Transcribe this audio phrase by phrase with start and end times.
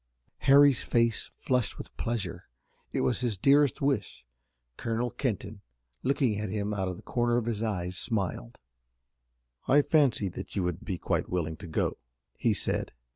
[0.49, 2.47] Harry's face flushed with pleasure.
[2.91, 4.25] It was his dearest wish.
[4.75, 5.61] Colonel Kenton,
[6.01, 8.57] looking at him out of the corner of his eyes, smiled.
[9.67, 11.99] "I fancied that you would be quite willing to go,"
[12.35, 12.93] he said.